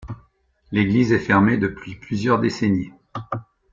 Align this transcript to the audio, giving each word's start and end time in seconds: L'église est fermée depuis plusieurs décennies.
L'église 0.71 1.11
est 1.13 1.19
fermée 1.19 1.59
depuis 1.59 1.93
plusieurs 1.93 2.39
décennies. 2.39 2.89